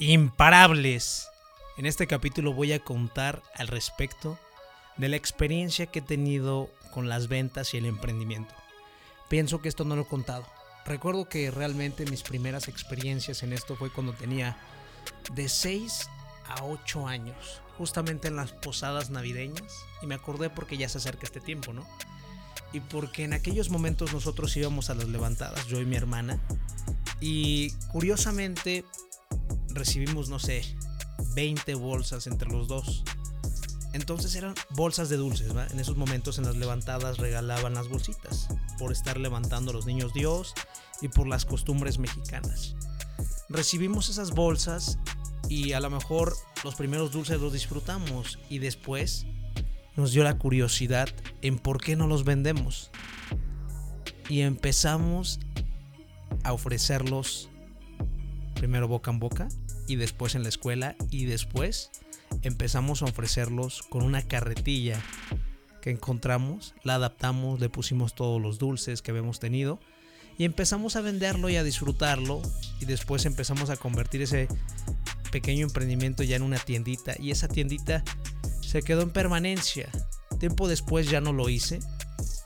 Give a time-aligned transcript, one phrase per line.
[0.00, 1.28] imparables.
[1.76, 4.38] En este capítulo voy a contar al respecto
[4.96, 8.54] de la experiencia que he tenido con las ventas y el emprendimiento.
[9.28, 10.46] Pienso que esto no lo he contado.
[10.86, 14.56] Recuerdo que realmente mis primeras experiencias en esto fue cuando tenía
[15.34, 16.08] de 6
[16.48, 19.70] a 8 años, justamente en las posadas navideñas,
[20.00, 21.86] y me acordé porque ya se acerca este tiempo, ¿no?
[22.72, 26.40] Y porque en aquellos momentos nosotros íbamos a las levantadas, yo y mi hermana,
[27.20, 28.86] y curiosamente
[29.72, 30.62] recibimos, no sé,
[31.34, 33.04] 20 bolsas entre los dos.
[33.92, 35.66] Entonces eran bolsas de dulces, ¿va?
[35.66, 40.54] En esos momentos en las levantadas regalaban las bolsitas por estar levantando los niños Dios
[41.00, 42.76] y por las costumbres mexicanas.
[43.48, 44.98] Recibimos esas bolsas
[45.48, 49.26] y a lo mejor los primeros dulces los disfrutamos y después
[49.96, 51.08] nos dio la curiosidad
[51.42, 52.90] en por qué no los vendemos.
[54.28, 55.40] Y empezamos
[56.44, 57.48] a ofrecerlos
[58.60, 59.48] primero boca en boca
[59.86, 61.90] y después en la escuela y después
[62.42, 65.00] empezamos a ofrecerlos con una carretilla
[65.80, 69.80] que encontramos, la adaptamos, le pusimos todos los dulces que habíamos tenido
[70.36, 72.42] y empezamos a venderlo y a disfrutarlo
[72.80, 74.46] y después empezamos a convertir ese
[75.32, 78.04] pequeño emprendimiento ya en una tiendita y esa tiendita
[78.60, 79.88] se quedó en permanencia.
[80.38, 81.80] Tiempo después ya no lo hice,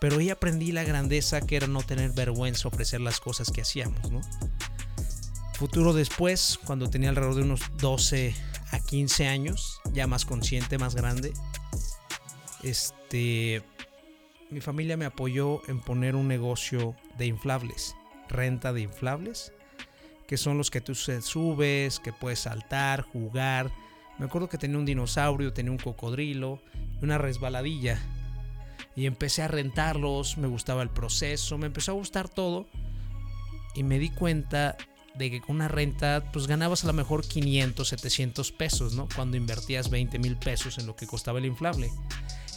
[0.00, 4.12] pero ahí aprendí la grandeza que era no tener vergüenza ofrecer las cosas que hacíamos,
[4.12, 4.20] ¿no?
[5.54, 8.34] Futuro después, cuando tenía alrededor de unos 12
[8.72, 11.32] a 15 años, ya más consciente, más grande,
[12.64, 13.62] este,
[14.50, 17.94] mi familia me apoyó en poner un negocio de inflables,
[18.28, 19.52] renta de inflables,
[20.26, 23.70] que son los que tú subes, que puedes saltar, jugar.
[24.18, 26.60] Me acuerdo que tenía un dinosaurio, tenía un cocodrilo,
[27.00, 28.00] una resbaladilla.
[28.96, 32.66] Y empecé a rentarlos, me gustaba el proceso, me empezó a gustar todo.
[33.76, 34.76] Y me di cuenta
[35.14, 39.08] de que con una renta pues ganabas a lo mejor 500, 700 pesos, ¿no?
[39.14, 41.90] Cuando invertías 20 mil pesos en lo que costaba el inflable.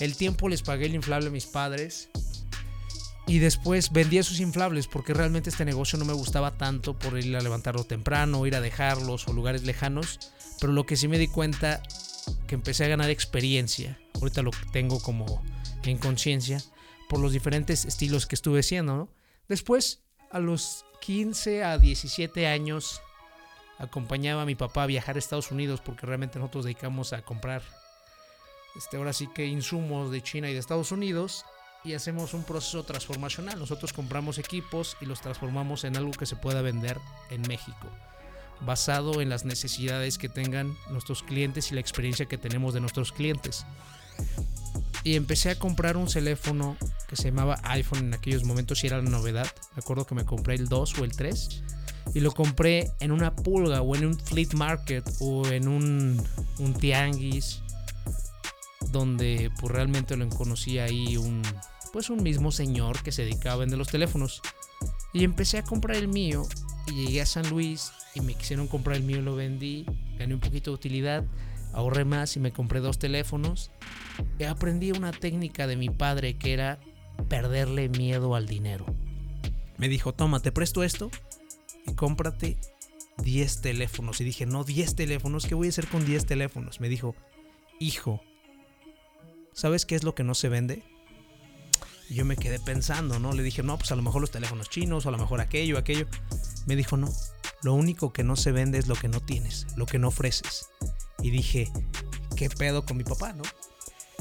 [0.00, 2.08] El tiempo les pagué el inflable a mis padres
[3.26, 7.36] y después vendí esos inflables porque realmente este negocio no me gustaba tanto por ir
[7.36, 10.18] a levantarlo temprano, ir a dejarlos o lugares lejanos.
[10.60, 11.82] Pero lo que sí me di cuenta
[12.46, 15.42] que empecé a ganar experiencia, ahorita lo tengo como
[15.82, 16.62] en conciencia,
[17.08, 19.08] por los diferentes estilos que estuve haciendo, ¿no?
[19.48, 23.00] Después, a los 15 a 17 años,
[23.78, 27.62] acompañaba a mi papá a viajar a Estados Unidos porque realmente nosotros dedicamos a comprar,
[28.74, 31.44] este, ahora sí que insumos de China y de Estados Unidos
[31.84, 33.56] y hacemos un proceso transformacional.
[33.56, 36.98] Nosotros compramos equipos y los transformamos en algo que se pueda vender
[37.30, 37.88] en México,
[38.62, 43.12] basado en las necesidades que tengan nuestros clientes y la experiencia que tenemos de nuestros
[43.12, 43.64] clientes.
[45.06, 48.96] Y empecé a comprar un teléfono que se llamaba iPhone en aquellos momentos y era
[49.00, 49.46] la novedad.
[49.76, 51.62] Me acuerdo que me compré el 2 o el 3
[52.12, 56.20] y lo compré en una pulga o en un fleet market o en un,
[56.58, 57.62] un tianguis
[58.90, 61.40] donde pues realmente lo conocí ahí un
[61.92, 64.42] pues un mismo señor que se dedicaba a vender los teléfonos.
[65.12, 66.48] Y empecé a comprar el mío
[66.88, 69.86] y llegué a San Luis y me quisieron comprar el mío, lo vendí,
[70.18, 71.24] gané un poquito de utilidad,
[71.76, 73.70] ahorré más y me compré dos teléfonos.
[74.38, 76.80] Y aprendí una técnica de mi padre que era
[77.28, 78.86] perderle miedo al dinero.
[79.76, 81.10] Me dijo, toma, te presto esto
[81.86, 82.56] y cómprate
[83.18, 84.20] 10 teléfonos.
[84.20, 86.80] Y dije, no, 10 teléfonos, ¿qué voy a hacer con 10 teléfonos?
[86.80, 87.14] Me dijo,
[87.78, 88.22] hijo,
[89.52, 90.82] ¿sabes qué es lo que no se vende?
[92.08, 93.34] Y yo me quedé pensando, ¿no?
[93.34, 96.06] Le dije, no, pues a lo mejor los teléfonos chinos, a lo mejor aquello, aquello.
[96.66, 97.12] Me dijo, no,
[97.62, 100.70] lo único que no se vende es lo que no tienes, lo que no ofreces.
[101.22, 101.70] Y dije,
[102.36, 103.42] ¿qué pedo con mi papá, no?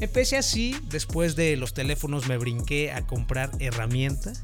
[0.00, 4.42] Empecé así, después de los teléfonos me brinqué a comprar herramientas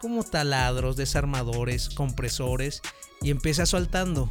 [0.00, 2.82] como taladros, desarmadores, compresores
[3.20, 4.30] y empecé a soltando.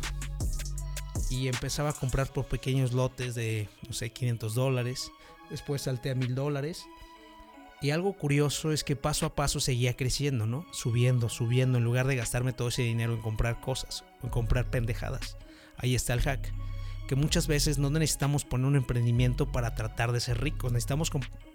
[1.30, 5.12] Y empezaba a comprar por pequeños lotes de, no sé, 500 dólares.
[5.50, 6.86] Después salté a 1000 dólares.
[7.82, 10.66] Y algo curioso es que paso a paso seguía creciendo, ¿no?
[10.72, 15.38] Subiendo, subiendo, en lugar de gastarme todo ese dinero en comprar cosas, en comprar pendejadas.
[15.78, 16.54] Ahí está el hack.
[17.08, 21.12] Que muchas veces no necesitamos poner un emprendimiento para tratar de ser ricos, necesitamos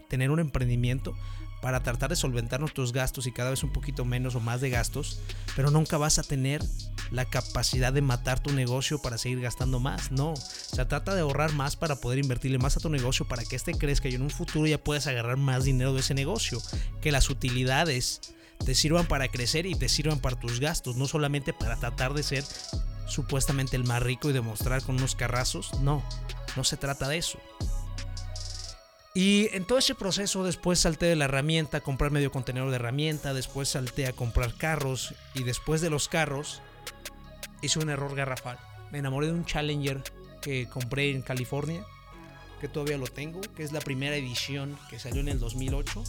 [0.09, 1.15] tener un emprendimiento
[1.61, 4.71] para tratar de solventar nuestros gastos y cada vez un poquito menos o más de
[4.71, 5.21] gastos,
[5.57, 6.63] pero nunca vas a tener
[7.11, 10.11] la capacidad de matar tu negocio para seguir gastando más.
[10.11, 13.57] No, se trata de ahorrar más para poder invertirle más a tu negocio para que
[13.57, 16.61] este crezca y en un futuro ya puedas agarrar más dinero de ese negocio.
[17.01, 18.21] Que las utilidades
[18.65, 22.23] te sirvan para crecer y te sirvan para tus gastos, no solamente para tratar de
[22.23, 22.45] ser
[23.11, 25.79] supuestamente el más rico y demostrar con unos carrazos.
[25.81, 26.03] No,
[26.57, 27.39] no se trata de eso.
[29.13, 32.77] Y en todo ese proceso después salté de la herramienta a comprar medio contenedor de
[32.77, 36.63] herramienta, después salté a comprar carros y después de los carros
[37.61, 38.59] hice un error garrafal.
[38.93, 40.03] me enamoré de un Challenger
[40.41, 41.85] que compré en California,
[42.61, 46.05] que todavía lo tengo, que es la primera edición que salió en el 2008.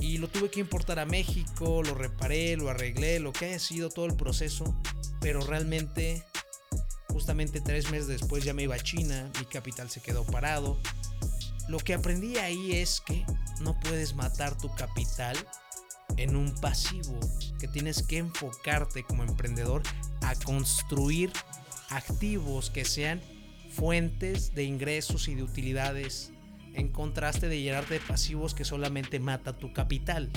[0.00, 3.90] Y lo tuve que importar a México, lo reparé, lo arreglé, lo que haya sido
[3.90, 4.76] todo el proceso.
[5.20, 6.22] Pero realmente,
[7.08, 10.78] justamente tres meses después ya me iba a China, mi capital se quedó parado.
[11.68, 13.26] Lo que aprendí ahí es que
[13.60, 15.36] no puedes matar tu capital
[16.16, 17.18] en un pasivo,
[17.60, 19.82] que tienes que enfocarte como emprendedor
[20.22, 21.30] a construir
[21.90, 23.20] activos que sean
[23.70, 26.32] fuentes de ingresos y de utilidades
[26.74, 30.30] en contraste de llenarte de pasivos que solamente mata tu capital.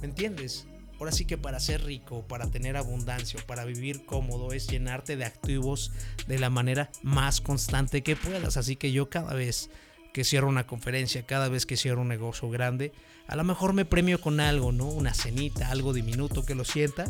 [0.00, 0.66] ¿Me entiendes?
[1.02, 5.24] Ahora sí que para ser rico, para tener abundancia para vivir cómodo es llenarte de
[5.24, 5.90] activos
[6.28, 8.56] de la manera más constante que puedas.
[8.56, 9.68] Así que yo cada vez
[10.12, 12.92] que cierro una conferencia, cada vez que cierro un negocio grande,
[13.26, 14.86] a lo mejor me premio con algo, ¿no?
[14.86, 17.06] Una cenita, algo diminuto que lo sienta,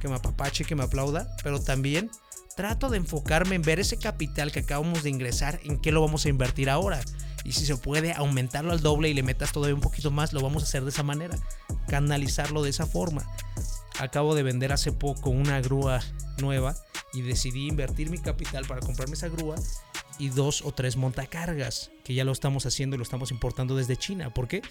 [0.00, 2.10] que me apapache, que me aplauda, pero también
[2.56, 6.24] trato de enfocarme en ver ese capital que acabamos de ingresar, en qué lo vamos
[6.24, 7.02] a invertir ahora.
[7.44, 10.40] Y si se puede aumentarlo al doble y le metas todavía un poquito más, lo
[10.40, 11.36] vamos a hacer de esa manera.
[11.88, 13.26] Canalizarlo de esa forma.
[13.98, 16.00] Acabo de vender hace poco una grúa
[16.38, 16.76] nueva
[17.12, 19.56] y decidí invertir mi capital para comprarme esa grúa
[20.18, 23.96] y dos o tres montacargas, que ya lo estamos haciendo y lo estamos importando desde
[23.96, 24.30] China.
[24.30, 24.62] ¿Por qué?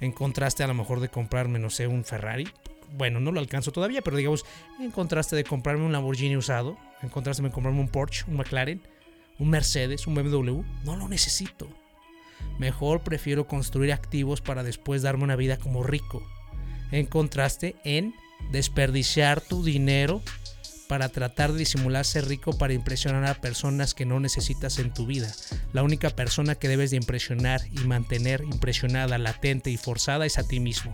[0.00, 2.48] En contraste a lo mejor de comprarme, no sé, un Ferrari,
[2.96, 4.44] bueno, no lo alcanzo todavía, pero digamos,
[4.78, 8.82] en contraste de comprarme un Lamborghini usado, en contraste de comprarme un Porsche, un McLaren,
[9.38, 11.68] un Mercedes, un BMW, no lo necesito.
[12.58, 16.22] Mejor prefiero construir activos para después darme una vida como rico.
[16.90, 18.14] En contraste en
[18.50, 20.22] desperdiciar tu dinero
[20.88, 25.06] para tratar de disimular ser rico para impresionar a personas que no necesitas en tu
[25.06, 25.32] vida.
[25.72, 30.48] La única persona que debes de impresionar y mantener impresionada, latente y forzada es a
[30.48, 30.92] ti mismo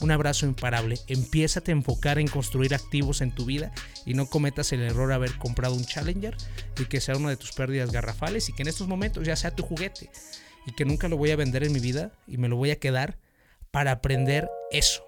[0.00, 0.98] un abrazo imparable.
[1.06, 3.72] Empieza a enfocar en construir activos en tu vida
[4.06, 6.36] y no cometas el error de haber comprado un Challenger
[6.78, 9.54] y que sea una de tus pérdidas garrafales y que en estos momentos ya sea
[9.54, 10.10] tu juguete
[10.66, 12.76] y que nunca lo voy a vender en mi vida y me lo voy a
[12.76, 13.18] quedar
[13.70, 15.04] para aprender eso,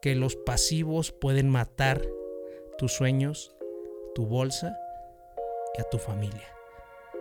[0.00, 2.02] que los pasivos pueden matar
[2.76, 3.54] tus sueños,
[4.14, 4.78] tu bolsa
[5.76, 6.46] y a tu familia.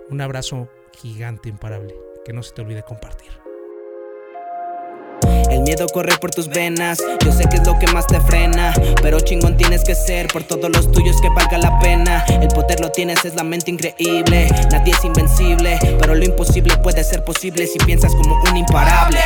[0.09, 0.69] Un abrazo
[1.01, 3.31] gigante imparable, que no se te olvide compartir.
[5.49, 8.73] El miedo corre por tus venas, yo sé que es lo que más te frena.
[9.01, 12.23] Pero chingón tienes que ser por todos los tuyos que valga la pena.
[12.27, 14.49] El poder lo tienes, es la mente increíble.
[14.71, 19.19] Nadie es invencible, pero lo imposible puede ser posible si piensas como un imparable.